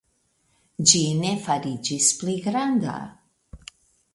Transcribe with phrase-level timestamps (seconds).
[0.91, 2.97] Ĝi ne fariĝis pli granda.